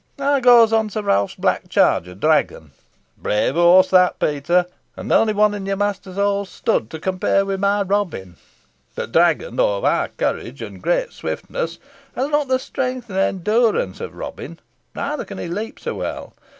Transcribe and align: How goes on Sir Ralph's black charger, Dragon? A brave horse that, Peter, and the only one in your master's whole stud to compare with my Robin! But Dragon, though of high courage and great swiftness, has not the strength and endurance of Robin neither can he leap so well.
How 0.17 0.39
goes 0.39 0.73
on 0.73 0.89
Sir 0.89 1.03
Ralph's 1.03 1.35
black 1.35 1.69
charger, 1.69 2.15
Dragon? 2.15 2.71
A 3.19 3.21
brave 3.21 3.53
horse 3.53 3.91
that, 3.91 4.17
Peter, 4.17 4.65
and 4.97 5.11
the 5.11 5.15
only 5.15 5.31
one 5.33 5.53
in 5.53 5.67
your 5.67 5.75
master's 5.77 6.15
whole 6.15 6.45
stud 6.45 6.89
to 6.89 6.97
compare 6.99 7.45
with 7.45 7.59
my 7.59 7.83
Robin! 7.83 8.37
But 8.95 9.11
Dragon, 9.11 9.57
though 9.57 9.77
of 9.77 9.83
high 9.83 10.09
courage 10.17 10.59
and 10.63 10.81
great 10.81 11.11
swiftness, 11.11 11.77
has 12.15 12.31
not 12.31 12.47
the 12.47 12.57
strength 12.57 13.11
and 13.11 13.19
endurance 13.19 14.01
of 14.01 14.15
Robin 14.15 14.59
neither 14.95 15.23
can 15.23 15.37
he 15.37 15.47
leap 15.47 15.79
so 15.79 15.93
well. 15.93 16.33